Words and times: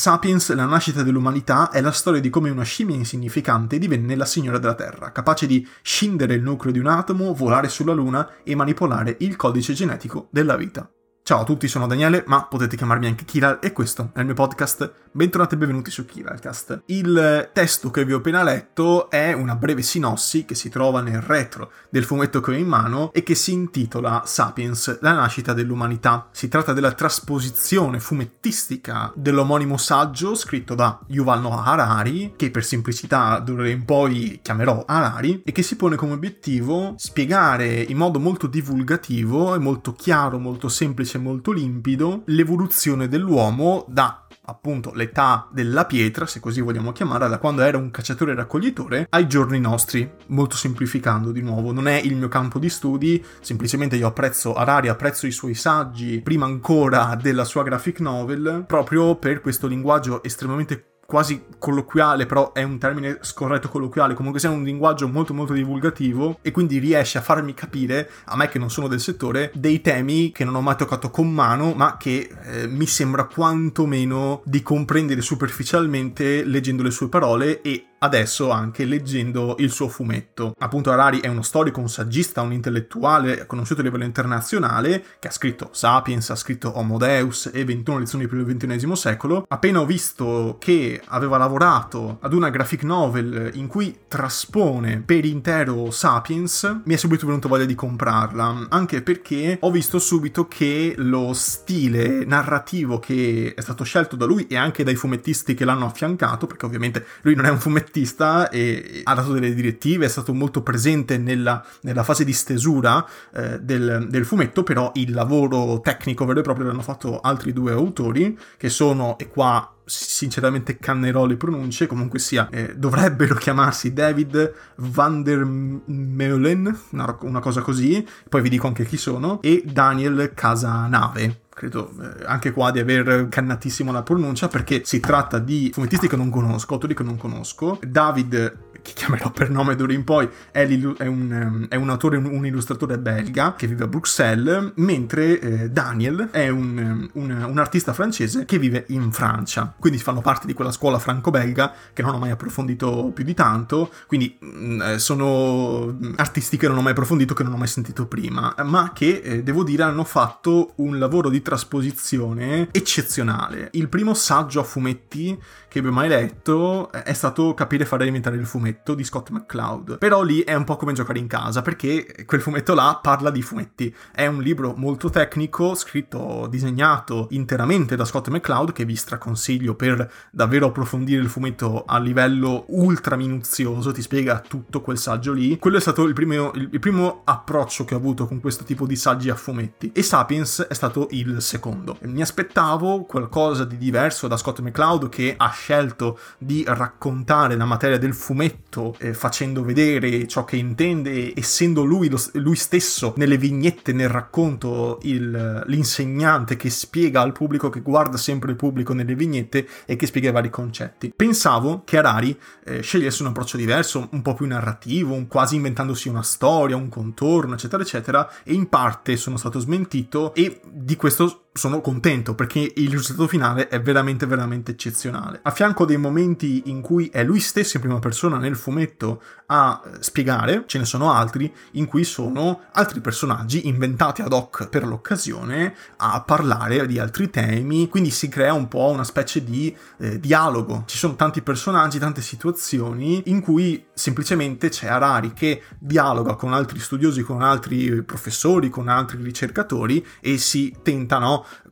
Sapiens, 0.00 0.54
la 0.54 0.64
nascita 0.64 1.02
dell'umanità, 1.02 1.68
è 1.68 1.82
la 1.82 1.92
storia 1.92 2.22
di 2.22 2.30
come 2.30 2.48
una 2.48 2.62
scimmia 2.62 2.96
insignificante 2.96 3.76
divenne 3.76 4.16
la 4.16 4.24
signora 4.24 4.56
della 4.56 4.72
Terra, 4.72 5.12
capace 5.12 5.46
di 5.46 5.68
scindere 5.82 6.32
il 6.32 6.42
nucleo 6.42 6.72
di 6.72 6.78
un 6.78 6.86
atomo, 6.86 7.34
volare 7.34 7.68
sulla 7.68 7.92
Luna 7.92 8.36
e 8.42 8.54
manipolare 8.54 9.16
il 9.20 9.36
codice 9.36 9.74
genetico 9.74 10.28
della 10.30 10.56
vita. 10.56 10.90
Ciao 11.30 11.42
a 11.42 11.44
tutti, 11.44 11.68
sono 11.68 11.86
Daniele, 11.86 12.24
ma 12.26 12.42
potete 12.42 12.76
chiamarmi 12.76 13.06
anche 13.06 13.24
Kiral 13.24 13.60
e 13.62 13.70
questo 13.70 14.10
è 14.14 14.18
il 14.18 14.24
mio 14.24 14.34
podcast. 14.34 14.92
Bentornati 15.12 15.54
e 15.54 15.58
benvenuti 15.58 15.90
su 15.90 16.04
Kiralcast. 16.04 16.82
Il 16.86 17.50
testo 17.52 17.90
che 17.90 18.04
vi 18.04 18.12
ho 18.12 18.16
appena 18.16 18.42
letto 18.42 19.08
è 19.10 19.32
una 19.32 19.54
breve 19.54 19.82
sinossi 19.82 20.44
che 20.44 20.56
si 20.56 20.68
trova 20.68 21.00
nel 21.00 21.20
retro 21.20 21.70
del 21.88 22.04
fumetto 22.04 22.40
che 22.40 22.50
ho 22.50 22.54
in 22.54 22.66
mano 22.66 23.12
e 23.12 23.22
che 23.22 23.36
si 23.36 23.52
intitola 23.52 24.22
Sapiens, 24.24 24.98
la 25.00 25.12
nascita 25.12 25.52
dell'umanità. 25.52 26.28
Si 26.32 26.48
tratta 26.48 26.72
della 26.72 26.92
trasposizione 26.92 28.00
fumettistica 28.00 29.12
dell'omonimo 29.14 29.76
saggio 29.76 30.34
scritto 30.34 30.74
da 30.74 30.98
Yuval 31.06 31.40
Noah 31.40 31.64
Harari, 31.64 32.34
che 32.36 32.50
per 32.50 32.64
semplicità 32.64 33.38
d'ora 33.38 33.68
in 33.68 33.84
poi 33.84 34.40
chiamerò 34.42 34.82
Harari, 34.84 35.42
e 35.44 35.52
che 35.52 35.62
si 35.62 35.76
pone 35.76 35.94
come 35.94 36.14
obiettivo 36.14 36.94
spiegare 36.96 37.80
in 37.80 37.96
modo 37.96 38.18
molto 38.18 38.48
divulgativo 38.48 39.54
e 39.54 39.58
molto 39.58 39.92
chiaro, 39.92 40.40
molto 40.40 40.68
semplice 40.68 41.18
molto 41.20 41.52
limpido 41.52 42.22
l'evoluzione 42.26 43.08
dell'uomo 43.08 43.84
da 43.88 44.26
appunto 44.50 44.92
l'età 44.92 45.48
della 45.52 45.86
pietra, 45.86 46.26
se 46.26 46.40
così 46.40 46.60
vogliamo 46.60 46.92
chiamarla, 46.92 47.28
da 47.28 47.38
quando 47.38 47.62
era 47.62 47.78
un 47.78 47.90
cacciatore 47.90 48.34
raccoglitore 48.34 49.06
ai 49.10 49.28
giorni 49.28 49.60
nostri, 49.60 50.10
molto 50.26 50.56
semplificando 50.56 51.30
di 51.30 51.40
nuovo. 51.40 51.72
Non 51.72 51.86
è 51.86 51.94
il 51.94 52.16
mio 52.16 52.28
campo 52.28 52.58
di 52.58 52.68
studi, 52.68 53.24
semplicemente 53.40 53.96
io 53.96 54.08
apprezzo 54.08 54.54
Harari, 54.54 54.88
apprezzo 54.88 55.26
i 55.26 55.30
suoi 55.30 55.54
saggi, 55.54 56.20
prima 56.20 56.46
ancora 56.46 57.16
della 57.20 57.44
sua 57.44 57.62
graphic 57.62 58.00
novel, 58.00 58.64
proprio 58.66 59.14
per 59.14 59.40
questo 59.40 59.68
linguaggio 59.68 60.22
estremamente 60.22 60.84
quasi 61.10 61.42
colloquiale, 61.58 62.24
però 62.24 62.52
è 62.52 62.62
un 62.62 62.78
termine 62.78 63.18
scorretto 63.20 63.68
colloquiale, 63.68 64.14
comunque 64.14 64.38
sia 64.38 64.48
un 64.48 64.62
linguaggio 64.62 65.08
molto 65.08 65.34
molto 65.34 65.52
divulgativo 65.52 66.38
e 66.40 66.52
quindi 66.52 66.78
riesce 66.78 67.18
a 67.18 67.20
farmi 67.20 67.52
capire, 67.52 68.08
a 68.26 68.36
me 68.36 68.48
che 68.48 68.60
non 68.60 68.70
sono 68.70 68.86
del 68.86 69.00
settore, 69.00 69.50
dei 69.52 69.80
temi 69.80 70.30
che 70.30 70.44
non 70.44 70.54
ho 70.54 70.60
mai 70.60 70.76
toccato 70.76 71.10
con 71.10 71.28
mano, 71.28 71.72
ma 71.74 71.96
che 71.96 72.30
eh, 72.44 72.68
mi 72.68 72.86
sembra 72.86 73.24
quantomeno 73.24 74.42
di 74.44 74.62
comprendere 74.62 75.20
superficialmente 75.20 76.44
leggendo 76.44 76.84
le 76.84 76.92
sue 76.92 77.08
parole 77.08 77.60
e 77.60 77.86
adesso 78.02 78.50
anche 78.50 78.84
leggendo 78.84 79.56
il 79.58 79.70
suo 79.70 79.88
fumetto. 79.88 80.54
Appunto 80.58 80.90
Harari 80.90 81.20
è 81.20 81.28
uno 81.28 81.42
storico, 81.42 81.80
un 81.80 81.88
saggista, 81.88 82.40
un 82.40 82.52
intellettuale 82.52 83.46
conosciuto 83.46 83.80
a 83.80 83.84
livello 83.84 84.04
internazionale 84.04 85.04
che 85.18 85.28
ha 85.28 85.30
scritto 85.30 85.68
Sapiens, 85.72 86.30
ha 86.30 86.36
scritto 86.36 86.76
Homo 86.78 86.96
Deus 86.96 87.50
e 87.52 87.64
21 87.64 87.98
lezioni 87.98 88.26
per 88.26 88.38
il 88.38 88.56
XXI 88.56 88.96
secolo. 88.96 89.44
Appena 89.48 89.80
ho 89.80 89.86
visto 89.86 90.56
che 90.58 91.00
aveva 91.06 91.36
lavorato 91.36 92.18
ad 92.22 92.32
una 92.32 92.48
graphic 92.48 92.84
novel 92.84 93.50
in 93.54 93.66
cui 93.66 94.00
traspone 94.08 95.02
per 95.04 95.26
intero 95.26 95.90
Sapiens, 95.90 96.80
mi 96.84 96.94
è 96.94 96.96
subito 96.96 97.26
venuto 97.26 97.48
voglia 97.48 97.66
di 97.66 97.74
comprarla, 97.74 98.68
anche 98.70 99.02
perché 99.02 99.58
ho 99.60 99.70
visto 99.70 99.98
subito 99.98 100.48
che 100.48 100.94
lo 100.96 101.32
stile 101.34 102.24
narrativo 102.24 102.98
che 102.98 103.52
è 103.54 103.60
stato 103.60 103.84
scelto 103.84 104.16
da 104.16 104.24
lui 104.24 104.46
e 104.46 104.56
anche 104.56 104.84
dai 104.84 104.94
fumettisti 104.94 105.52
che 105.52 105.66
l'hanno 105.66 105.84
affiancato, 105.84 106.46
perché 106.46 106.64
ovviamente 106.64 107.04
lui 107.22 107.34
non 107.34 107.44
è 107.44 107.50
un 107.50 107.58
fumettista 107.58 107.88
fumettista 107.90 108.48
e 108.48 109.00
ha 109.04 109.14
dato 109.14 109.32
delle 109.32 109.52
direttive, 109.52 110.06
è 110.06 110.08
stato 110.08 110.32
molto 110.32 110.62
presente 110.62 111.18
nella, 111.18 111.64
nella 111.82 112.04
fase 112.04 112.24
di 112.24 112.32
stesura 112.32 113.04
eh, 113.34 113.58
del, 113.60 114.06
del, 114.08 114.24
fumetto, 114.24 114.62
però 114.62 114.92
il 114.94 115.12
lavoro 115.12 115.80
tecnico 115.80 116.24
vero 116.24 116.40
e 116.40 116.42
proprio 116.42 116.66
l'hanno 116.66 116.82
fatto 116.82 117.20
altri 117.20 117.52
due 117.52 117.72
autori, 117.72 118.38
che 118.56 118.70
sono, 118.70 119.18
e 119.18 119.28
qua 119.28 119.74
sinceramente 119.90 120.78
cannerò 120.78 121.26
le 121.26 121.36
pronunce, 121.36 121.86
comunque 121.86 122.18
sia, 122.18 122.48
eh, 122.50 122.74
dovrebbero 122.76 123.34
chiamarsi 123.34 123.92
David 123.92 124.52
van 124.76 125.22
der 125.22 125.44
Meulen, 125.44 126.78
una, 126.90 127.18
una 127.22 127.40
cosa 127.40 127.60
così, 127.60 128.06
poi 128.28 128.42
vi 128.42 128.48
dico 128.48 128.66
anche 128.66 128.84
chi 128.84 128.96
sono, 128.96 129.42
e 129.42 129.62
Daniel 129.66 130.32
Casanave 130.34 131.48
credo 131.60 131.92
eh, 132.00 132.24
anche 132.24 132.52
qua 132.52 132.70
di 132.70 132.78
aver 132.78 133.28
cannatissimo 133.28 133.92
la 133.92 134.02
pronuncia 134.02 134.48
perché 134.48 134.80
si 134.84 134.98
tratta 134.98 135.38
di 135.38 135.70
fumettisti 135.74 136.08
che 136.08 136.16
non 136.16 136.30
conosco, 136.30 136.72
autori 136.72 136.94
che 136.94 137.02
non 137.02 137.18
conosco. 137.18 137.78
David 137.86 138.69
che 138.82 138.92
chiamerò 138.94 139.30
per 139.30 139.50
nome 139.50 139.74
d'ora 139.76 139.92
in 139.92 140.04
poi, 140.04 140.28
è, 140.50 140.66
è, 140.66 141.06
un, 141.06 141.66
è 141.68 141.76
un, 141.76 141.90
autore, 141.90 142.16
un, 142.16 142.46
illustratore 142.46 142.98
belga 142.98 143.54
che 143.54 143.66
vive 143.66 143.84
a 143.84 143.86
Bruxelles, 143.86 144.72
mentre 144.76 145.40
eh, 145.40 145.70
Daniel 145.70 146.28
è 146.30 146.48
un, 146.48 147.08
un, 147.12 147.58
artista 147.58 147.92
francese 147.92 148.44
che 148.44 148.58
vive 148.58 148.84
in 148.88 149.12
Francia. 149.12 149.74
Quindi 149.78 149.98
fanno 149.98 150.20
parte 150.20 150.46
di 150.46 150.54
quella 150.54 150.72
scuola 150.72 150.98
franco-belga 150.98 151.72
che 151.92 152.02
non 152.02 152.14
ho 152.14 152.18
mai 152.18 152.30
approfondito 152.30 153.10
più 153.14 153.24
di 153.24 153.34
tanto, 153.34 153.90
quindi 154.06 154.36
mh, 154.38 154.46
mm, 154.46 154.82
eh, 154.82 154.98
sono 154.98 155.96
artisti 156.16 156.56
che 156.56 156.68
non 156.68 156.78
ho 156.78 156.82
mai 156.82 156.92
approfondito, 156.92 157.34
che 157.34 157.42
non 157.42 157.52
ho 157.52 157.56
mai 157.56 157.68
sentito 157.68 158.06
prima, 158.06 158.54
ma 158.64 158.92
che 158.94 159.20
eh, 159.22 159.42
devo 159.42 159.64
dire 159.64 159.82
hanno 159.82 160.04
fatto 160.04 160.72
un 160.76 160.98
lavoro 160.98 161.28
di 161.28 161.42
trasposizione 161.42 162.68
eccezionale. 162.70 163.68
Il 163.72 163.88
primo 163.88 164.14
saggio 164.14 164.60
a 164.60 164.64
fumetti 164.64 165.38
che 165.70 165.78
abbia 165.78 165.92
mai 165.92 166.08
letto 166.08 166.90
è 166.90 167.12
stato 167.12 167.54
Capire 167.54 167.84
fare 167.84 168.02
alimentare 168.02 168.36
il 168.36 168.44
fumetto 168.44 168.94
di 168.94 169.04
Scott 169.04 169.30
McCloud. 169.30 169.98
Però 169.98 170.22
lì 170.22 170.40
è 170.40 170.54
un 170.54 170.64
po' 170.64 170.76
come 170.76 170.92
giocare 170.92 171.20
in 171.20 171.28
casa, 171.28 171.62
perché 171.62 172.24
quel 172.26 172.40
fumetto 172.40 172.74
là 172.74 172.98
parla 173.00 173.30
di 173.30 173.40
fumetti. 173.40 173.94
È 174.12 174.26
un 174.26 174.42
libro 174.42 174.74
molto 174.76 175.10
tecnico, 175.10 175.76
scritto, 175.76 176.48
disegnato 176.50 177.28
interamente 177.30 177.94
da 177.94 178.04
Scott 178.04 178.28
McCloud, 178.28 178.72
che 178.72 178.84
vi 178.84 178.96
straconsiglio 178.96 179.76
per 179.76 180.10
davvero 180.32 180.66
approfondire 180.66 181.22
il 181.22 181.28
fumetto 181.28 181.84
a 181.86 182.00
livello 182.00 182.64
ultra 182.68 183.14
minuzioso, 183.14 183.92
ti 183.92 184.02
spiega 184.02 184.40
tutto 184.40 184.80
quel 184.80 184.98
saggio 184.98 185.32
lì. 185.32 185.56
Quello 185.58 185.76
è 185.76 185.80
stato 185.80 186.02
il 186.02 186.14
primo, 186.14 186.50
il 186.54 186.80
primo 186.80 187.22
approccio 187.24 187.84
che 187.84 187.94
ho 187.94 187.98
avuto 187.98 188.26
con 188.26 188.40
questo 188.40 188.64
tipo 188.64 188.86
di 188.86 188.96
saggi 188.96 189.30
a 189.30 189.36
fumetti. 189.36 189.92
E 189.94 190.02
Sapiens 190.02 190.66
è 190.68 190.74
stato 190.74 191.06
il 191.10 191.40
secondo. 191.40 191.98
Mi 192.02 192.22
aspettavo 192.22 193.04
qualcosa 193.04 193.64
di 193.64 193.78
diverso 193.78 194.26
da 194.26 194.36
Scott 194.36 194.58
McCloud 194.58 195.08
che 195.08 195.34
ha 195.36 195.48
scelto 195.60 196.18
di 196.38 196.64
raccontare 196.66 197.54
la 197.54 197.66
materia 197.66 197.98
del 197.98 198.14
fumetto 198.14 198.96
eh, 198.98 199.12
facendo 199.12 199.62
vedere 199.62 200.26
ciò 200.26 200.44
che 200.44 200.56
intende, 200.56 201.34
essendo 201.36 201.84
lui, 201.84 202.08
lo, 202.08 202.18
lui 202.34 202.56
stesso 202.56 203.12
nelle 203.16 203.36
vignette, 203.36 203.92
nel 203.92 204.08
racconto, 204.08 204.98
il, 205.02 205.62
l'insegnante 205.66 206.56
che 206.56 206.70
spiega 206.70 207.20
al 207.20 207.32
pubblico, 207.32 207.68
che 207.68 207.82
guarda 207.82 208.16
sempre 208.16 208.50
il 208.50 208.56
pubblico 208.56 208.94
nelle 208.94 209.14
vignette 209.14 209.68
e 209.84 209.96
che 209.96 210.06
spiega 210.06 210.30
i 210.30 210.32
vari 210.32 210.50
concetti. 210.50 211.12
Pensavo 211.14 211.82
che 211.84 211.98
Harari 211.98 212.38
eh, 212.64 212.80
scegliesse 212.80 213.22
un 213.22 213.28
approccio 213.28 213.58
diverso, 213.58 214.08
un 214.12 214.22
po' 214.22 214.34
più 214.34 214.46
narrativo, 214.46 215.12
un, 215.12 215.26
quasi 215.26 215.56
inventandosi 215.56 216.08
una 216.08 216.22
storia, 216.22 216.76
un 216.76 216.88
contorno, 216.88 217.54
eccetera, 217.54 217.82
eccetera, 217.82 218.30
e 218.44 218.54
in 218.54 218.68
parte 218.68 219.16
sono 219.16 219.36
stato 219.36 219.58
smentito 219.58 220.34
e 220.34 220.60
di 220.64 220.96
questo 220.96 221.49
sono 221.52 221.80
contento 221.80 222.34
perché 222.34 222.72
il 222.76 222.90
risultato 222.90 223.26
finale 223.26 223.68
è 223.68 223.80
veramente 223.80 224.26
veramente 224.26 224.70
eccezionale. 224.72 225.40
A 225.42 225.50
fianco 225.50 225.84
dei 225.84 225.96
momenti 225.96 226.62
in 226.66 226.80
cui 226.80 227.08
è 227.08 227.24
lui 227.24 227.40
stesso 227.40 227.76
in 227.76 227.82
prima 227.82 227.98
persona 227.98 228.38
nel 228.38 228.56
fumetto 228.56 229.20
a 229.46 229.80
spiegare, 229.98 230.64
ce 230.66 230.78
ne 230.78 230.84
sono 230.84 231.12
altri 231.12 231.52
in 231.72 231.86
cui 231.86 232.04
sono 232.04 232.60
altri 232.72 233.00
personaggi 233.00 233.66
inventati 233.66 234.22
ad 234.22 234.32
hoc 234.32 234.68
per 234.68 234.86
l'occasione 234.86 235.74
a 235.96 236.22
parlare 236.24 236.86
di 236.86 237.00
altri 237.00 237.30
temi, 237.30 237.88
quindi 237.88 238.10
si 238.10 238.28
crea 238.28 238.52
un 238.52 238.68
po' 238.68 238.88
una 238.90 239.04
specie 239.04 239.42
di 239.42 239.74
eh, 239.98 240.20
dialogo. 240.20 240.84
Ci 240.86 240.96
sono 240.96 241.16
tanti 241.16 241.42
personaggi, 241.42 241.98
tante 241.98 242.22
situazioni 242.22 243.22
in 243.26 243.40
cui 243.40 243.86
semplicemente 243.92 244.68
c'è 244.68 244.86
Harari 244.86 245.32
che 245.32 245.62
dialoga 245.78 246.36
con 246.36 246.52
altri 246.52 246.78
studiosi, 246.78 247.22
con 247.22 247.42
altri 247.42 248.04
professori, 248.04 248.68
con 248.68 248.86
altri 248.86 249.20
ricercatori 249.20 250.06
e 250.20 250.38
si 250.38 250.76
tenta 250.82 251.18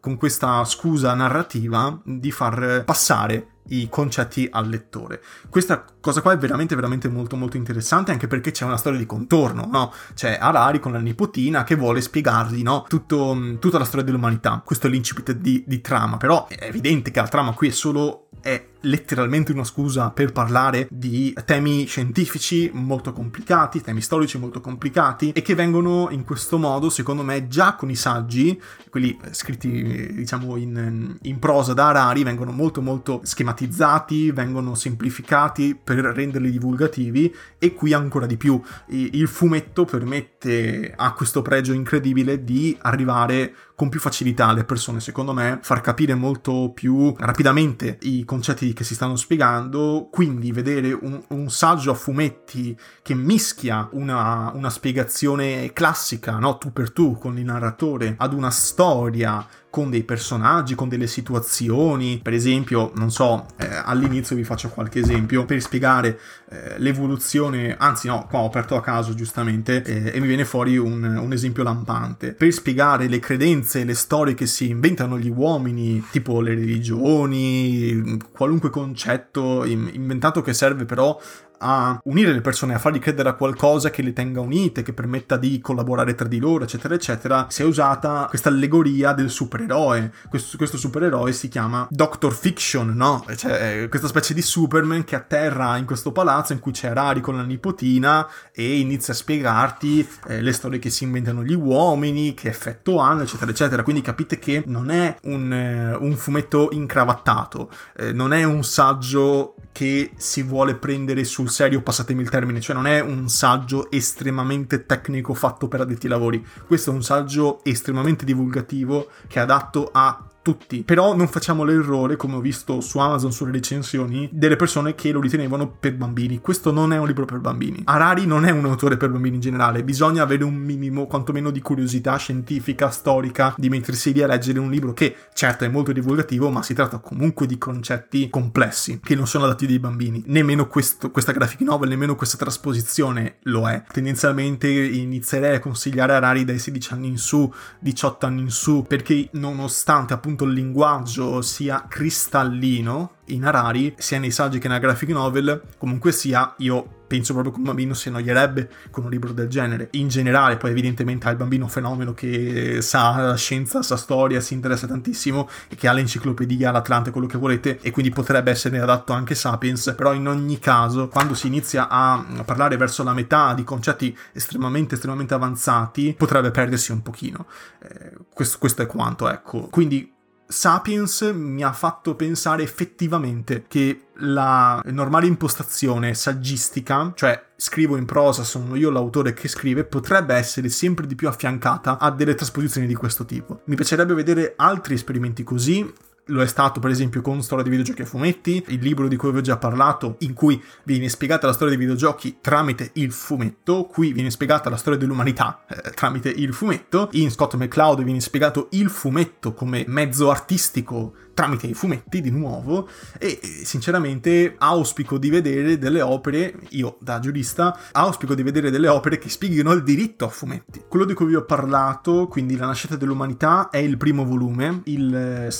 con 0.00 0.16
questa 0.16 0.64
scusa 0.64 1.14
narrativa 1.14 2.00
di 2.04 2.30
far 2.30 2.84
passare 2.84 3.56
i 3.68 3.88
concetti 3.88 4.48
al 4.50 4.68
lettore. 4.68 5.22
Questa 5.48 5.84
cosa 6.00 6.20
qua 6.20 6.32
è 6.32 6.38
veramente 6.38 6.74
veramente 6.74 7.08
molto 7.08 7.36
molto 7.36 7.56
interessante 7.56 8.12
anche 8.12 8.26
perché 8.26 8.50
c'è 8.50 8.64
una 8.64 8.76
storia 8.76 8.98
di 8.98 9.06
contorno, 9.06 9.68
no? 9.70 9.92
C'è 10.14 10.38
Harari 10.40 10.78
con 10.78 10.92
la 10.92 10.98
nipotina 10.98 11.64
che 11.64 11.74
vuole 11.74 12.00
spiegargli, 12.00 12.62
no? 12.62 12.84
Tutto, 12.88 13.56
tutta 13.58 13.78
la 13.78 13.84
storia 13.84 14.04
dell'umanità. 14.04 14.62
Questo 14.64 14.86
è 14.86 14.90
l'incipit 14.90 15.32
di, 15.32 15.64
di 15.66 15.80
trama, 15.80 16.16
però 16.16 16.46
è 16.46 16.64
evidente 16.64 17.10
che 17.10 17.20
la 17.20 17.28
trama 17.28 17.52
qui 17.52 17.68
è 17.68 17.72
solo 17.72 18.28
è 18.40 18.64
letteralmente 18.82 19.52
una 19.52 19.64
scusa 19.64 20.10
per 20.10 20.32
parlare 20.32 20.86
di 20.90 21.34
temi 21.44 21.86
scientifici 21.86 22.70
molto 22.72 23.12
complicati, 23.12 23.80
temi 23.80 24.00
storici 24.00 24.38
molto 24.38 24.60
complicati 24.60 25.32
e 25.32 25.42
che 25.42 25.54
vengono 25.54 26.08
in 26.10 26.24
questo 26.24 26.58
modo, 26.58 26.90
secondo 26.90 27.22
me, 27.22 27.48
già 27.48 27.74
con 27.74 27.90
i 27.90 27.96
saggi, 27.96 28.60
quelli 28.90 29.18
scritti 29.30 30.12
diciamo 30.14 30.56
in, 30.56 31.16
in 31.22 31.38
prosa 31.38 31.74
da 31.74 31.88
Harari, 31.88 32.22
vengono 32.22 32.52
molto 32.52 32.80
molto 32.80 33.20
schematizzati, 33.24 34.30
vengono 34.30 34.74
semplificati 34.74 35.78
per 35.82 35.98
renderli 35.98 36.50
divulgativi 36.50 37.34
e 37.58 37.74
qui 37.74 37.92
ancora 37.92 38.26
di 38.26 38.36
più. 38.36 38.60
Il 38.88 39.28
fumetto 39.28 39.84
permette, 39.84 40.92
ha 40.94 41.12
questo 41.12 41.42
pregio 41.42 41.72
incredibile 41.72 42.44
di 42.44 42.76
arrivare 42.82 43.54
con 43.74 43.88
più 43.88 44.00
facilità 44.00 44.48
alle 44.48 44.64
persone, 44.64 44.98
secondo 44.98 45.32
me, 45.32 45.60
far 45.62 45.80
capire 45.80 46.14
molto 46.16 46.72
più 46.74 47.14
rapidamente 47.16 47.98
i 48.02 48.24
concetti 48.24 48.67
che 48.72 48.84
si 48.84 48.94
stanno 48.94 49.16
spiegando, 49.16 50.08
quindi 50.10 50.52
vedere 50.52 50.92
un, 50.92 51.20
un 51.28 51.50
saggio 51.50 51.90
a 51.90 51.94
fumetti 51.94 52.76
che 53.02 53.14
mischia 53.14 53.88
una, 53.92 54.50
una 54.54 54.70
spiegazione 54.70 55.72
classica, 55.72 56.38
no? 56.38 56.58
tu 56.58 56.72
per 56.72 56.90
tu, 56.92 57.18
con 57.18 57.38
il 57.38 57.44
narratore, 57.44 58.14
ad 58.18 58.32
una 58.32 58.50
storia 58.50 59.46
con 59.78 59.90
dei 59.90 60.02
personaggi, 60.02 60.74
con 60.74 60.88
delle 60.88 61.06
situazioni. 61.06 62.18
Per 62.20 62.32
esempio, 62.32 62.90
non 62.96 63.12
so, 63.12 63.46
eh, 63.58 63.68
all'inizio 63.84 64.34
vi 64.34 64.42
faccio 64.42 64.70
qualche 64.70 64.98
esempio 64.98 65.44
per 65.44 65.60
spiegare 65.60 66.18
eh, 66.50 66.78
l'evoluzione, 66.78 67.76
anzi 67.78 68.08
no, 68.08 68.26
qua 68.28 68.40
ho 68.40 68.46
aperto 68.46 68.74
a 68.74 68.80
caso 68.80 69.14
giustamente 69.14 69.84
eh, 69.84 70.16
e 70.16 70.20
mi 70.20 70.26
viene 70.26 70.44
fuori 70.44 70.76
un, 70.76 71.04
un, 71.04 71.32
esempio 71.32 71.62
lampante. 71.62 72.32
Per 72.32 72.52
spiegare 72.52 73.06
le 73.06 73.20
credenze 73.20 73.84
le 73.84 73.94
storie 73.94 74.34
che 74.34 74.46
si 74.46 74.68
inventano 74.68 75.16
gli 75.16 75.32
uomini, 75.32 76.04
tipo 76.10 76.40
le 76.40 76.56
religioni, 76.56 78.18
qualunque 78.32 78.70
concetto 78.70 79.64
inventato 79.64 80.42
che 80.42 80.54
serve 80.54 80.86
però 80.86 81.20
a 81.58 81.98
unire 82.04 82.32
le 82.32 82.40
persone, 82.40 82.74
a 82.74 82.78
fargli 82.78 82.98
credere 82.98 83.28
a 83.28 83.34
qualcosa 83.34 83.90
che 83.90 84.02
le 84.02 84.12
tenga 84.12 84.40
unite, 84.40 84.82
che 84.82 84.92
permetta 84.92 85.36
di 85.36 85.60
collaborare 85.60 86.14
tra 86.14 86.28
di 86.28 86.38
loro, 86.38 86.64
eccetera, 86.64 86.94
eccetera, 86.94 87.46
si 87.48 87.62
è 87.62 87.64
usata 87.64 88.26
questa 88.28 88.48
allegoria 88.48 89.12
del 89.12 89.30
supereroe. 89.30 90.12
Questo, 90.28 90.56
questo 90.56 90.76
supereroe 90.76 91.32
si 91.32 91.48
chiama 91.48 91.86
Doctor 91.90 92.32
Fiction, 92.32 92.88
no? 92.94 93.24
Cioè, 93.36 93.86
questa 93.88 94.08
specie 94.08 94.34
di 94.34 94.42
Superman 94.42 95.04
che 95.04 95.16
atterra 95.16 95.76
in 95.76 95.84
questo 95.84 96.12
palazzo 96.12 96.52
in 96.52 96.58
cui 96.60 96.72
c'è 96.72 96.92
Rari 96.92 97.20
con 97.20 97.36
la 97.36 97.42
nipotina 97.42 98.26
e 98.52 98.78
inizia 98.78 99.12
a 99.12 99.16
spiegarti 99.16 100.06
eh, 100.26 100.40
le 100.40 100.52
storie 100.52 100.78
che 100.78 100.90
si 100.90 101.04
inventano 101.04 101.42
gli 101.42 101.54
uomini, 101.54 102.34
che 102.34 102.48
effetto 102.48 102.98
hanno, 102.98 103.22
eccetera, 103.22 103.50
eccetera. 103.50 103.82
Quindi 103.82 104.02
capite 104.02 104.38
che 104.38 104.62
non 104.66 104.90
è 104.90 105.16
un, 105.22 105.52
eh, 105.52 105.94
un 105.94 106.16
fumetto 106.16 106.68
incravattato, 106.72 107.70
eh, 107.96 108.12
non 108.12 108.32
è 108.32 108.44
un 108.44 108.64
saggio 108.64 109.54
che 109.72 110.12
si 110.16 110.42
vuole 110.42 110.74
prendere 110.74 111.24
sul 111.24 111.47
serio, 111.50 111.82
passatemi 111.82 112.22
il 112.22 112.30
termine, 112.30 112.60
cioè 112.60 112.74
non 112.74 112.86
è 112.86 113.00
un 113.00 113.28
saggio 113.28 113.90
estremamente 113.90 114.86
tecnico 114.86 115.34
fatto 115.34 115.68
per 115.68 115.80
addetti 115.80 116.06
ai 116.06 116.12
lavori, 116.12 116.44
questo 116.66 116.90
è 116.90 116.94
un 116.94 117.02
saggio 117.02 117.62
estremamente 117.64 118.24
divulgativo 118.24 119.08
che 119.26 119.38
è 119.38 119.42
adatto 119.42 119.90
a 119.92 120.27
tutti. 120.48 120.82
Però 120.82 121.14
non 121.14 121.28
facciamo 121.28 121.62
l'errore, 121.62 122.16
come 122.16 122.36
ho 122.36 122.40
visto 122.40 122.80
su 122.80 122.98
Amazon 122.98 123.32
sulle 123.32 123.52
recensioni, 123.52 124.30
delle 124.32 124.56
persone 124.56 124.94
che 124.94 125.10
lo 125.12 125.20
ritenevano 125.20 125.68
per 125.68 125.94
bambini. 125.94 126.40
Questo 126.40 126.72
non 126.72 126.94
è 126.94 126.98
un 126.98 127.06
libro 127.06 127.26
per 127.26 127.38
bambini. 127.38 127.82
Harari 127.84 128.24
non 128.24 128.46
è 128.46 128.50
un 128.50 128.64
autore 128.64 128.96
per 128.96 129.10
bambini 129.10 129.34
in 129.34 129.42
generale, 129.42 129.84
bisogna 129.84 130.22
avere 130.22 130.44
un 130.44 130.54
minimo, 130.54 131.06
quantomeno 131.06 131.50
di 131.50 131.60
curiosità 131.60 132.16
scientifica, 132.16 132.88
storica, 132.88 133.54
di 133.58 133.68
mettersi 133.68 134.12
lì 134.14 134.22
a 134.22 134.26
leggere 134.26 134.58
un 134.58 134.70
libro 134.70 134.94
che 134.94 135.14
certo 135.34 135.64
è 135.64 135.68
molto 135.68 135.92
divulgativo, 135.92 136.50
ma 136.50 136.62
si 136.62 136.72
tratta 136.72 136.98
comunque 136.98 137.46
di 137.46 137.58
concetti 137.58 138.30
complessi 138.30 139.00
che 139.02 139.14
non 139.14 139.26
sono 139.26 139.44
adatti 139.44 139.66
dei 139.66 139.78
bambini. 139.78 140.22
Nemmeno 140.26 140.66
questo, 140.66 141.10
questa 141.10 141.32
graphic 141.32 141.60
novel, 141.60 141.90
nemmeno 141.90 142.14
questa 142.14 142.38
trasposizione 142.38 143.36
lo 143.42 143.68
è. 143.68 143.82
Tendenzialmente 143.92 144.68
inizierei 144.70 145.56
a 145.56 145.60
consigliare 145.60 146.14
Harari 146.14 146.44
dai 146.44 146.58
16 146.58 146.92
anni 146.94 147.08
in 147.08 147.18
su, 147.18 147.52
18 147.80 148.24
anni 148.24 148.40
in 148.40 148.50
su, 148.50 148.84
perché 148.88 149.28
nonostante 149.32 150.14
appunto 150.14 150.37
quanto 150.38 150.44
il 150.44 150.52
linguaggio 150.52 151.42
sia 151.42 151.86
cristallino 151.88 153.14
in 153.26 153.44
Harari, 153.44 153.94
sia 153.98 154.18
nei 154.18 154.30
saggi 154.30 154.58
che 154.58 154.68
nella 154.68 154.80
graphic 154.80 155.10
novel, 155.10 155.62
comunque 155.76 156.12
sia, 156.12 156.54
io 156.58 156.96
penso 157.08 157.32
proprio 157.32 157.52
che 157.52 157.58
un 157.58 157.64
bambino 157.64 157.94
si 157.94 158.08
annoierebbe 158.08 158.70
con 158.90 159.04
un 159.04 159.10
libro 159.10 159.32
del 159.32 159.48
genere. 159.48 159.88
In 159.92 160.08
generale, 160.08 160.56
poi 160.56 160.70
evidentemente 160.70 161.26
ha 161.26 161.30
il 161.30 161.36
bambino 161.36 161.66
fenomeno 161.66 162.14
che 162.14 162.80
sa 162.82 163.34
scienza, 163.34 163.82
sa 163.82 163.96
storia, 163.96 164.40
si 164.40 164.54
interessa 164.54 164.86
tantissimo 164.86 165.48
e 165.68 165.74
che 165.74 165.88
ha 165.88 165.92
l'enciclopedia, 165.92 166.70
l'Atlante, 166.70 167.10
quello 167.10 167.26
che 167.26 167.38
volete, 167.38 167.78
e 167.80 167.90
quindi 167.90 168.12
potrebbe 168.12 168.50
essere 168.50 168.78
adatto 168.78 169.12
anche 169.12 169.34
Sapiens, 169.34 169.94
però 169.96 170.12
in 170.12 170.28
ogni 170.28 170.58
caso, 170.58 171.08
quando 171.08 171.34
si 171.34 171.48
inizia 171.48 171.88
a 171.88 172.24
parlare 172.44 172.76
verso 172.76 173.02
la 173.02 173.12
metà 173.12 173.54
di 173.54 173.64
concetti 173.64 174.16
estremamente, 174.32 174.94
estremamente 174.94 175.34
avanzati, 175.34 176.14
potrebbe 176.16 176.50
perdersi 176.50 176.92
un 176.92 177.02
pochino. 177.02 177.46
Eh, 177.82 178.12
questo, 178.32 178.58
questo 178.58 178.82
è 178.82 178.86
quanto, 178.86 179.28
ecco. 179.28 179.68
Quindi 179.68 180.14
Sapiens 180.50 181.30
mi 181.34 181.62
ha 181.62 181.72
fatto 181.72 182.14
pensare 182.14 182.62
effettivamente 182.62 183.66
che 183.68 184.06
la 184.20 184.80
normale 184.86 185.26
impostazione 185.26 186.14
saggistica, 186.14 187.12
cioè 187.14 187.50
scrivo 187.54 187.96
in 187.96 188.06
prosa, 188.06 188.44
sono 188.44 188.74
io 188.74 188.88
l'autore 188.88 189.34
che 189.34 189.46
scrive, 189.46 189.84
potrebbe 189.84 190.34
essere 190.34 190.70
sempre 190.70 191.06
di 191.06 191.14
più 191.14 191.28
affiancata 191.28 191.98
a 191.98 192.10
delle 192.10 192.34
trasposizioni 192.34 192.86
di 192.86 192.94
questo 192.94 193.26
tipo. 193.26 193.60
Mi 193.64 193.74
piacerebbe 193.74 194.14
vedere 194.14 194.54
altri 194.56 194.94
esperimenti 194.94 195.44
così, 195.44 195.92
lo 196.28 196.42
è 196.42 196.46
stato 196.46 196.80
per 196.80 196.90
esempio 196.90 197.20
con 197.20 197.42
Storia 197.42 197.64
di 197.64 197.70
videogiochi 197.70 198.02
a 198.02 198.06
fumetti, 198.06 198.64
il 198.68 198.80
libro 198.80 199.08
di 199.08 199.16
cui 199.16 199.30
vi 199.32 199.38
ho 199.38 199.42
già 199.42 199.56
parlato, 199.56 200.16
in 200.20 200.34
cui 200.34 200.62
viene 200.84 201.08
spiegata 201.08 201.46
la 201.46 201.52
storia 201.52 201.76
dei 201.76 201.84
videogiochi 201.84 202.38
tramite 202.40 202.90
il 202.94 203.12
fumetto, 203.12 203.84
qui 203.84 204.12
viene 204.12 204.30
spiegata 204.30 204.70
la 204.70 204.76
storia 204.76 204.98
dell'umanità 204.98 205.64
eh, 205.68 205.90
tramite 205.90 206.28
il 206.28 206.52
fumetto, 206.52 207.08
in 207.12 207.30
Scott 207.30 207.54
McCloud 207.54 208.02
viene 208.02 208.20
spiegato 208.20 208.68
il 208.72 208.90
fumetto 208.90 209.54
come 209.54 209.84
mezzo 209.86 210.30
artistico 210.30 211.14
tramite 211.38 211.68
i 211.68 211.74
fumetti 211.74 212.20
di 212.20 212.32
nuovo 212.32 212.88
e 213.16 213.38
sinceramente 213.62 214.56
auspico 214.58 215.18
di 215.18 215.30
vedere 215.30 215.78
delle 215.78 216.00
opere, 216.00 216.52
io 216.70 216.96
da 217.00 217.20
giurista, 217.20 217.78
auspico 217.92 218.34
di 218.34 218.42
vedere 218.42 218.72
delle 218.72 218.88
opere 218.88 219.18
che 219.18 219.28
spieghino 219.28 219.70
il 219.70 219.84
diritto 219.84 220.24
a 220.24 220.30
fumetti. 220.30 220.82
Quello 220.88 221.04
di 221.04 221.14
cui 221.14 221.26
vi 221.26 221.36
ho 221.36 221.44
parlato, 221.44 222.26
quindi 222.26 222.56
La 222.56 222.66
nascita 222.66 222.96
dell'umanità, 222.96 223.68
è 223.70 223.76
il 223.76 223.96
primo 223.96 224.24
volume, 224.24 224.80
il 224.86 225.14
eh, 225.14 225.50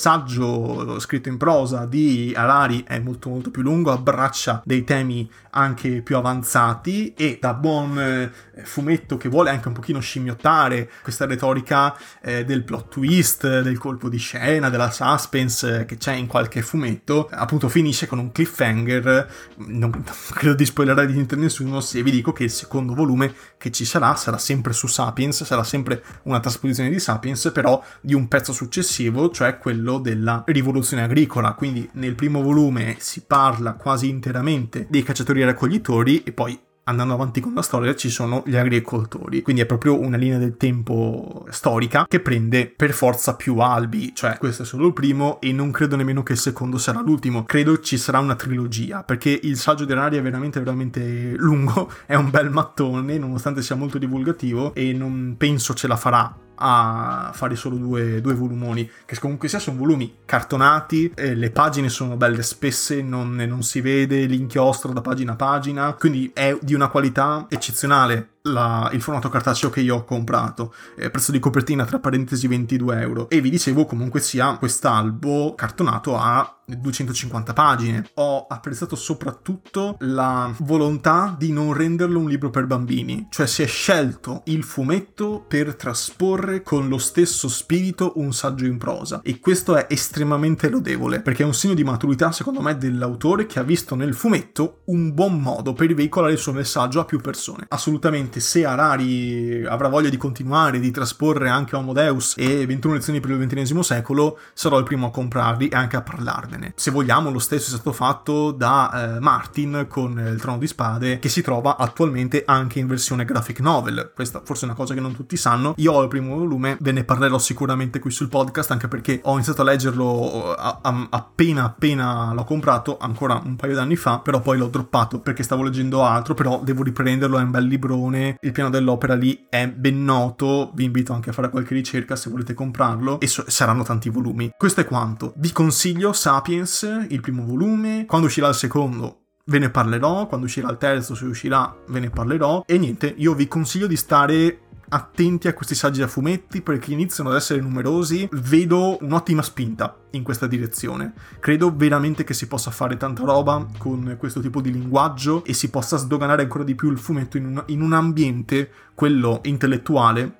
scritto 0.99 1.29
in 1.29 1.37
prosa 1.37 1.85
di 1.85 2.33
Harari 2.35 2.83
è 2.87 2.99
molto 2.99 3.29
molto 3.29 3.51
più 3.51 3.61
lungo, 3.61 3.91
abbraccia 3.91 4.61
dei 4.65 4.83
temi 4.83 5.29
anche 5.51 6.01
più 6.01 6.17
avanzati 6.17 7.13
e 7.13 7.37
da 7.41 7.53
buon 7.53 7.99
eh, 7.99 8.31
fumetto 8.63 9.17
che 9.17 9.29
vuole 9.29 9.49
anche 9.49 9.67
un 9.67 9.73
pochino 9.73 9.99
scimmiottare 9.99 10.89
questa 11.01 11.25
retorica 11.25 11.95
eh, 12.21 12.45
del 12.45 12.63
plot 12.63 12.89
twist, 12.89 13.61
del 13.61 13.77
colpo 13.77 14.09
di 14.09 14.17
scena, 14.17 14.69
della 14.69 14.91
suspense 14.91 15.85
che 15.85 15.97
c'è 15.97 16.13
in 16.13 16.27
qualche 16.27 16.61
fumetto, 16.61 17.29
appunto 17.31 17.69
finisce 17.69 18.07
con 18.07 18.19
un 18.19 18.31
cliffhanger, 18.31 19.31
non 19.67 20.03
credo 20.33 20.55
di 20.55 20.65
spoilerare 20.65 21.07
di 21.07 21.13
niente 21.13 21.35
nessuno 21.35 21.79
se 21.81 22.03
vi 22.03 22.11
dico 22.11 22.31
che 22.31 22.43
il 22.43 22.51
secondo 22.51 22.93
volume 22.93 23.33
che 23.57 23.71
ci 23.71 23.85
sarà 23.85 24.15
sarà 24.15 24.37
sempre 24.37 24.73
su 24.73 24.87
Sapiens, 24.87 25.43
sarà 25.43 25.63
sempre 25.63 26.03
una 26.23 26.39
trasposizione 26.39 26.89
di 26.89 26.99
Sapiens, 26.99 27.51
però 27.53 27.83
di 28.01 28.13
un 28.13 28.27
pezzo 28.27 28.53
successivo, 28.53 29.29
cioè 29.29 29.57
quello 29.57 29.97
della 29.97 30.43
rivoluzione 30.51 31.03
agricola, 31.03 31.53
quindi 31.53 31.87
nel 31.93 32.15
primo 32.15 32.41
volume 32.41 32.95
si 32.99 33.23
parla 33.25 33.73
quasi 33.73 34.09
interamente 34.09 34.87
dei 34.89 35.03
cacciatori 35.03 35.41
e 35.41 35.45
raccoglitori 35.45 36.23
e 36.23 36.31
poi 36.31 36.59
andando 36.89 37.13
avanti 37.13 37.39
con 37.39 37.53
la 37.53 37.61
storia 37.61 37.95
ci 37.95 38.09
sono 38.09 38.41
gli 38.45 38.55
agricoltori, 38.55 39.41
quindi 39.43 39.61
è 39.61 39.65
proprio 39.65 39.99
una 39.99 40.17
linea 40.17 40.39
del 40.39 40.57
tempo 40.57 41.45
storica 41.49 42.05
che 42.07 42.19
prende 42.19 42.65
per 42.67 42.93
forza 42.93 43.35
più 43.35 43.59
albi, 43.59 44.11
cioè 44.15 44.37
questo 44.37 44.63
è 44.63 44.65
solo 44.65 44.87
il 44.87 44.93
primo 44.93 45.39
e 45.39 45.53
non 45.53 45.71
credo 45.71 45.95
nemmeno 45.95 46.23
che 46.23 46.33
il 46.33 46.39
secondo 46.39 46.79
sarà 46.79 47.01
l'ultimo, 47.01 47.43
credo 47.43 47.79
ci 47.79 47.97
sarà 47.97 48.19
una 48.19 48.35
trilogia, 48.35 49.03
perché 49.03 49.39
il 49.43 49.55
saggio 49.57 49.85
dell'aria 49.85 50.19
è 50.19 50.23
veramente 50.23 50.59
veramente 50.59 51.35
lungo, 51.37 51.91
è 52.07 52.15
un 52.15 52.31
bel 52.31 52.49
mattone 52.49 53.17
nonostante 53.19 53.61
sia 53.61 53.75
molto 53.75 53.99
divulgativo 53.99 54.73
e 54.73 54.91
non 54.93 55.35
penso 55.37 55.75
ce 55.75 55.87
la 55.87 55.95
farà 55.95 56.47
a 56.59 57.31
fare 57.33 57.55
solo 57.55 57.77
due, 57.77 58.21
due 58.21 58.33
volumoni, 58.33 58.89
che 59.05 59.17
comunque 59.19 59.47
sia 59.47 59.59
sono 59.59 59.77
volumi 59.77 60.17
cartonati, 60.25 61.11
le 61.15 61.51
pagine 61.51 61.89
sono 61.89 62.15
belle 62.15 62.43
spesse, 62.43 63.01
non, 63.01 63.35
non 63.35 63.63
si 63.63 63.81
vede 63.81 64.25
l'inchiostro 64.25 64.91
da 64.91 65.01
pagina 65.01 65.33
a 65.33 65.35
pagina, 65.35 65.93
quindi 65.93 66.31
è 66.33 66.57
di 66.61 66.73
una 66.73 66.89
qualità 66.89 67.45
eccezionale 67.49 68.29
la, 68.51 68.89
il 68.93 69.01
formato 69.01 69.29
cartaceo 69.29 69.69
che 69.69 69.81
io 69.81 69.95
ho 69.95 70.03
comprato, 70.03 70.73
eh, 70.95 71.09
prezzo 71.09 71.31
di 71.31 71.39
copertina 71.39 71.85
tra 71.85 71.99
parentesi 71.99 72.47
22 72.47 72.99
euro. 73.01 73.29
E 73.29 73.41
vi 73.41 73.49
dicevo 73.49 73.85
comunque 73.85 74.19
sia 74.19 74.57
quest'albo 74.57 75.55
cartonato 75.55 76.17
a 76.17 76.59
250 76.77 77.53
pagine. 77.53 78.09
Ho 78.15 78.45
apprezzato 78.47 78.95
soprattutto 78.95 79.97
la 79.99 80.53
volontà 80.59 81.35
di 81.37 81.51
non 81.51 81.73
renderlo 81.73 82.19
un 82.19 82.29
libro 82.29 82.49
per 82.49 82.65
bambini, 82.65 83.27
cioè 83.29 83.47
si 83.47 83.63
è 83.63 83.67
scelto 83.67 84.43
il 84.45 84.63
fumetto 84.63 85.43
per 85.47 85.75
trasporre 85.75 86.61
con 86.61 86.87
lo 86.87 86.97
stesso 86.97 87.47
spirito 87.47 88.13
un 88.15 88.33
saggio 88.33 88.65
in 88.65 88.77
prosa 88.77 89.21
e 89.23 89.39
questo 89.39 89.75
è 89.75 89.87
estremamente 89.89 90.69
lodevole 90.69 91.21
perché 91.21 91.43
è 91.43 91.45
un 91.45 91.53
segno 91.53 91.73
di 91.73 91.83
maturità 91.83 92.31
secondo 92.31 92.61
me 92.61 92.77
dell'autore 92.77 93.45
che 93.45 93.59
ha 93.59 93.63
visto 93.63 93.95
nel 93.95 94.13
fumetto 94.13 94.81
un 94.85 95.13
buon 95.13 95.39
modo 95.39 95.73
per 95.73 95.93
veicolare 95.93 96.33
il 96.33 96.39
suo 96.39 96.53
messaggio 96.53 96.99
a 96.99 97.05
più 97.05 97.19
persone. 97.19 97.65
Assolutamente 97.69 98.38
che 98.39 98.45
se 98.45 98.65
Harari 98.65 99.65
avrà 99.65 99.89
voglia 99.89 100.09
di 100.09 100.17
continuare, 100.17 100.79
di 100.79 100.91
trasporre 100.91 101.49
anche 101.49 101.75
Homo 101.75 101.93
Deus 101.93 102.35
e 102.37 102.65
21 102.65 102.93
lezioni 102.95 103.19
per 103.19 103.31
il 103.31 103.45
XXI 103.45 103.83
secolo, 103.83 104.39
sarò 104.53 104.77
il 104.77 104.85
primo 104.85 105.07
a 105.07 105.11
comprarli 105.11 105.67
e 105.67 105.75
anche 105.75 105.97
a 105.97 106.01
parlarvene. 106.01 106.73
Se 106.75 106.89
vogliamo, 106.89 107.29
lo 107.29 107.39
stesso 107.39 107.67
è 107.67 107.73
stato 107.73 107.91
fatto 107.91 108.51
da 108.51 109.15
eh, 109.15 109.19
Martin 109.19 109.85
con 109.87 110.17
il 110.17 110.39
Trono 110.39 110.57
di 110.57 110.67
Spade, 110.67 111.19
che 111.19 111.29
si 111.29 111.41
trova 111.41 111.75
attualmente 111.77 112.43
anche 112.45 112.79
in 112.79 112.87
versione 112.87 113.25
graphic 113.25 113.59
novel. 113.59 114.11
Questa 114.15 114.41
forse 114.43 114.63
è 114.63 114.65
una 114.65 114.75
cosa 114.75 114.93
che 114.93 115.01
non 115.01 115.15
tutti 115.15 115.35
sanno. 115.35 115.73
Io 115.77 115.91
ho 115.91 116.01
il 116.01 116.07
primo 116.07 116.37
volume, 116.37 116.77
ve 116.79 116.91
ne 116.91 117.03
parlerò 117.03 117.37
sicuramente 117.37 117.99
qui 117.99 118.11
sul 118.11 118.29
podcast, 118.29 118.71
anche 118.71 118.87
perché 118.87 119.19
ho 119.23 119.33
iniziato 119.33 119.61
a 119.61 119.65
leggerlo 119.65 120.55
a, 120.55 120.79
a, 120.81 121.07
appena 121.09 121.65
appena 121.65 122.33
l'ho 122.33 122.45
comprato, 122.45 122.97
ancora 122.99 123.41
un 123.43 123.55
paio 123.55 123.75
d'anni 123.75 123.95
fa, 123.95 124.19
però 124.19 124.39
poi 124.39 124.57
l'ho 124.57 124.67
droppato 124.67 125.19
perché 125.19 125.43
stavo 125.43 125.63
leggendo 125.63 126.03
altro, 126.03 126.33
però 126.33 126.61
devo 126.63 126.83
riprenderlo, 126.83 127.37
è 127.37 127.41
un 127.41 127.51
bel 127.51 127.65
librone, 127.65 128.18
il 128.39 128.51
piano 128.51 128.69
dell'opera 128.69 129.15
lì 129.15 129.45
è 129.49 129.67
ben 129.67 130.03
noto, 130.03 130.71
vi 130.73 130.85
invito 130.85 131.13
anche 131.13 131.29
a 131.29 131.33
fare 131.33 131.49
qualche 131.49 131.73
ricerca 131.73 132.15
se 132.15 132.29
volete 132.29 132.53
comprarlo 132.53 133.19
e 133.19 133.27
so- 133.27 133.45
saranno 133.47 133.83
tanti 133.83 134.09
volumi. 134.09 134.51
Questo 134.57 134.81
è 134.81 134.85
quanto. 134.85 135.33
Vi 135.37 135.51
consiglio 135.51 136.13
Sapiens, 136.13 137.05
il 137.09 137.21
primo 137.21 137.45
volume, 137.45 138.05
quando 138.05 138.27
uscirà 138.27 138.47
il 138.47 138.55
secondo 138.55 139.19
ve 139.49 139.59
ne 139.59 139.69
parlerò, 139.69 140.27
quando 140.27 140.45
uscirà 140.45 140.69
il 140.69 140.77
terzo, 140.77 141.15
se 141.15 141.25
uscirà, 141.25 141.75
ve 141.87 141.99
ne 141.99 142.09
parlerò. 142.09 142.63
E 142.65 142.77
niente, 142.77 143.13
io 143.17 143.33
vi 143.33 143.47
consiglio 143.47 143.87
di 143.87 143.97
stare 143.97 144.59
attenti 144.89 145.47
a 145.47 145.53
questi 145.53 145.75
saggi 145.75 146.01
a 146.01 146.07
fumetti 146.07 146.61
perché 146.61 146.91
iniziano 146.91 147.29
ad 147.29 147.35
essere 147.35 147.61
numerosi, 147.61 148.27
vedo 148.31 148.97
un'ottima 149.01 149.41
spinta 149.41 149.95
in 150.11 150.23
questa 150.23 150.47
direzione. 150.47 151.13
Credo 151.39 151.73
veramente 151.75 152.23
che 152.23 152.33
si 152.33 152.47
possa 152.47 152.71
fare 152.71 152.97
tanta 152.97 153.23
roba 153.23 153.65
con 153.77 154.15
questo 154.19 154.39
tipo 154.41 154.61
di 154.61 154.71
linguaggio 154.71 155.43
e 155.45 155.53
si 155.53 155.69
possa 155.69 155.97
sdoganare 155.97 156.43
ancora 156.43 156.63
di 156.63 156.75
più 156.75 156.89
il 156.91 156.97
fumetto 156.97 157.37
in 157.37 157.45
un, 157.45 157.63
in 157.67 157.81
un 157.81 157.93
ambiente, 157.93 158.71
quello 158.93 159.39
intellettuale, 159.43 160.37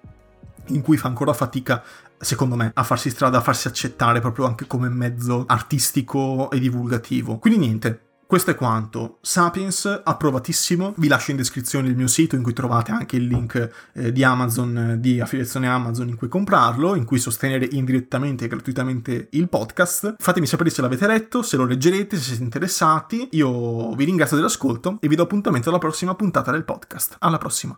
in 0.67 0.81
cui 0.81 0.97
fa 0.97 1.07
ancora 1.07 1.33
fatica 1.33 1.83
secondo 2.21 2.55
me, 2.55 2.71
a 2.73 2.83
farsi 2.83 3.09
strada, 3.09 3.37
a 3.37 3.41
farsi 3.41 3.67
accettare 3.67 4.19
proprio 4.19 4.45
anche 4.45 4.67
come 4.67 4.89
mezzo 4.89 5.45
artistico 5.47 6.51
e 6.51 6.59
divulgativo. 6.59 7.37
Quindi 7.37 7.59
niente, 7.59 8.08
questo 8.29 8.51
è 8.51 8.55
quanto. 8.55 9.17
Sapiens, 9.21 10.01
approvatissimo. 10.03 10.93
Vi 10.97 11.07
lascio 11.07 11.31
in 11.31 11.37
descrizione 11.37 11.87
il 11.87 11.95
mio 11.95 12.05
sito 12.05 12.35
in 12.35 12.43
cui 12.43 12.53
trovate 12.53 12.91
anche 12.91 13.15
il 13.15 13.25
link 13.25 13.89
eh, 13.93 14.11
di 14.11 14.23
Amazon, 14.23 14.97
di 14.99 15.19
affiliazione 15.19 15.67
Amazon 15.67 16.09
in 16.09 16.15
cui 16.15 16.27
comprarlo, 16.27 16.93
in 16.93 17.05
cui 17.05 17.17
sostenere 17.17 17.67
indirettamente 17.71 18.45
e 18.45 18.47
gratuitamente 18.47 19.29
il 19.31 19.49
podcast. 19.49 20.13
Fatemi 20.19 20.45
sapere 20.45 20.69
se 20.69 20.83
l'avete 20.83 21.07
letto, 21.07 21.41
se 21.41 21.57
lo 21.57 21.65
leggerete, 21.65 22.17
se 22.17 22.21
siete 22.21 22.43
interessati. 22.43 23.29
Io 23.31 23.95
vi 23.95 24.03
ringrazio 24.03 24.37
dell'ascolto 24.37 24.99
e 25.01 25.07
vi 25.07 25.15
do 25.15 25.23
appuntamento 25.23 25.69
alla 25.69 25.79
prossima 25.79 26.13
puntata 26.13 26.51
del 26.51 26.65
podcast. 26.65 27.15
Alla 27.17 27.39
prossima. 27.39 27.75